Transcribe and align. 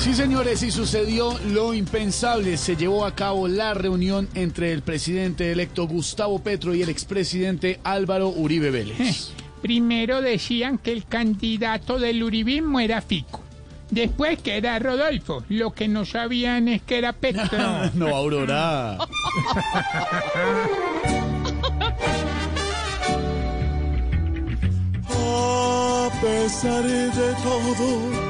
Sí, 0.00 0.14
señores, 0.14 0.62
y 0.62 0.70
sucedió 0.70 1.38
lo 1.48 1.74
impensable. 1.74 2.56
Se 2.56 2.74
llevó 2.74 3.04
a 3.04 3.14
cabo 3.14 3.48
la 3.48 3.74
reunión 3.74 4.30
entre 4.34 4.72
el 4.72 4.80
presidente 4.80 5.52
electo 5.52 5.86
Gustavo 5.86 6.38
Petro 6.38 6.74
y 6.74 6.80
el 6.80 6.88
expresidente 6.88 7.80
Álvaro 7.84 8.30
Uribe 8.30 8.70
Vélez. 8.70 9.32
Primero 9.60 10.22
decían 10.22 10.78
que 10.78 10.92
el 10.92 11.04
candidato 11.04 11.98
del 11.98 12.22
uribismo 12.22 12.80
era 12.80 13.02
Fico. 13.02 13.42
Después 13.90 14.40
que 14.40 14.56
era 14.56 14.78
Rodolfo. 14.78 15.44
Lo 15.50 15.72
que 15.72 15.86
no 15.86 16.06
sabían 16.06 16.68
es 16.68 16.80
que 16.80 16.96
era 16.96 17.12
Petro. 17.12 17.90
no, 17.94 18.08
Aurora. 18.08 18.96
A 25.12 26.10
pesar 26.22 26.84
de 26.84 27.32
todo, 27.42 28.29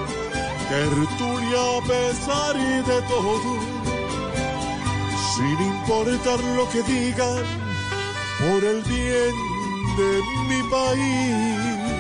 tertulia 0.71 1.63
a 1.79 1.83
pesar 1.83 2.55
de 2.91 2.99
todo, 3.13 3.51
sin 5.35 5.59
importar 5.75 6.39
lo 6.57 6.65
que 6.71 6.81
digan, 6.85 7.43
por 8.39 8.61
el 8.73 8.81
bien 8.83 9.35
de 9.99 10.13
mi 10.49 10.61
país. 10.71 11.91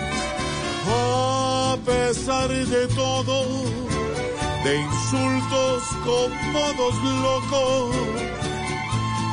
A 0.87 1.77
pesar 1.85 2.49
de 2.49 2.87
todo, 2.95 3.39
de 4.65 4.73
insultos 4.89 5.83
con 6.07 6.29
modos 6.53 6.95
locos, 7.27 7.97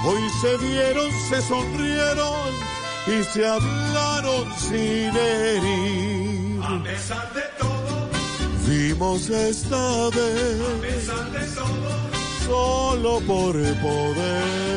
hoy 0.08 0.24
se 0.42 0.58
vieron, 0.66 1.12
se 1.30 1.42
sonrieron 1.44 2.50
y 3.06 3.24
se 3.24 3.48
hablaron 3.48 4.46
sin 4.58 5.16
herir. 5.16 6.60
A 6.64 6.84
pesar 6.84 7.34
de 7.34 7.44
todo, 7.60 7.77
Vimos 8.68 9.30
esta 9.30 10.10
vez 10.10 11.08
solo 12.46 13.22
por 13.22 13.54
poder. 13.54 14.77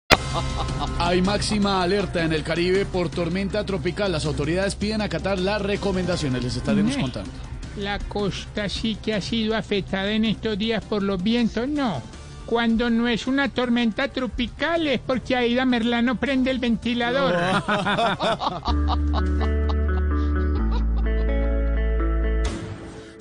Hay 1.11 1.21
máxima 1.21 1.83
alerta 1.83 2.23
en 2.23 2.31
el 2.31 2.41
Caribe 2.41 2.85
por 2.85 3.09
tormenta 3.09 3.65
tropical. 3.65 4.13
Las 4.13 4.25
autoridades 4.25 4.75
piden 4.75 5.01
acatar 5.01 5.39
las 5.39 5.61
recomendaciones. 5.61 6.41
Les 6.41 6.55
estaremos 6.55 6.95
contando. 6.95 7.29
La 7.75 7.99
costa 7.99 8.69
sí 8.69 8.95
que 8.95 9.13
ha 9.13 9.19
sido 9.19 9.57
afectada 9.57 10.09
en 10.11 10.23
estos 10.23 10.57
días 10.57 10.81
por 10.85 11.03
los 11.03 11.21
vientos, 11.21 11.67
no. 11.67 12.01
Cuando 12.45 12.89
no 12.89 13.09
es 13.09 13.27
una 13.27 13.49
tormenta 13.49 14.07
tropical 14.07 14.87
es 14.87 15.01
porque 15.01 15.35
Aida 15.35 15.65
Merlano 15.65 16.15
prende 16.15 16.49
el 16.49 16.59
ventilador. 16.59 17.35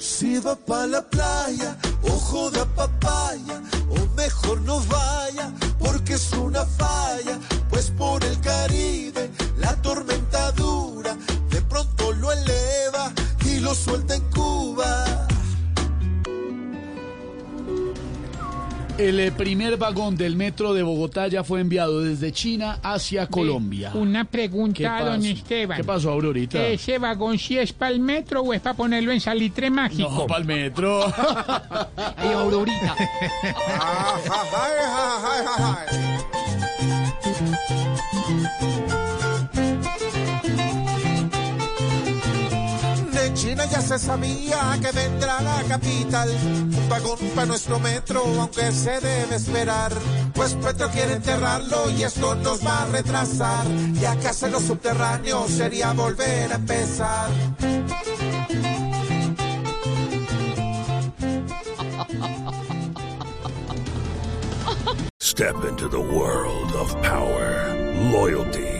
Si 0.00 0.38
va 0.38 0.54
pa' 0.54 0.86
la 0.86 1.02
playa, 1.02 1.76
ojo 2.02 2.50
de 2.50 2.64
papaya, 2.74 3.60
o 3.90 4.16
mejor 4.16 4.60
no 4.62 4.80
vaya, 4.80 5.00
El 19.00 19.19
eh, 19.19 19.33
primer 19.33 19.78
vagón 19.78 20.15
del 20.15 20.37
metro 20.37 20.75
de 20.75 20.83
Bogotá 20.83 21.27
ya 21.27 21.43
fue 21.43 21.62
enviado 21.62 22.03
desde 22.03 22.33
China 22.33 22.81
hacia 22.83 23.27
Colombia. 23.28 23.93
Una 23.94 24.25
¿Qué 24.25 24.31
pregunta, 24.31 25.03
don 25.03 25.25
Esteban. 25.25 25.78
¿Qué 25.78 25.84
pasó, 25.84 26.11
Aurorita? 26.11 26.66
¿Ese 26.66 26.99
vagón 26.99 27.38
sí 27.38 27.56
es 27.56 27.72
para 27.72 27.93
el 27.93 28.00
metro 28.00 28.43
o 28.43 28.53
es 28.53 28.61
para 28.61 28.77
ponerlo 28.77 29.11
en 29.11 29.21
salitre 29.22 29.71
mágico? 29.71 30.11
No, 30.11 30.27
para 30.27 30.41
el 30.41 30.47
metro. 30.47 31.06
Ay, 32.16 32.28
Aurorita. 32.34 32.94
De 43.20 43.34
China 43.34 43.66
ya 43.66 43.82
se 43.82 43.98
sabía 43.98 44.78
que 44.81 44.92
vendrá 44.92 45.42
la 45.42 45.62
capital. 45.69 46.31
Un 46.31 46.88
vagón 46.88 47.19
para 47.34 47.47
nuestro 47.47 47.78
metro, 47.78 48.25
aunque 48.38 48.72
se 48.72 48.98
debe 48.98 49.36
esperar. 49.36 49.92
Pues 50.32 50.54
Petro 50.54 50.88
quiere 50.88 51.14
enterrarlo 51.14 51.91
y 51.91 52.03
esto 52.03 52.34
nos 52.36 52.64
va 52.64 52.82
a 52.82 52.86
retrasar. 52.86 53.66
Ya 54.00 54.16
que 54.16 54.28
hacerlo 54.28 54.58
subterráneo 54.58 55.47
sería 55.48 55.92
volver 55.92 56.50
a 56.50 56.54
empezar. 56.54 57.31
step 65.41 65.64
into 65.64 65.88
the 65.88 65.98
world 65.98 66.70
of 66.72 66.92
power, 67.02 67.75
loyalty, 68.12 68.79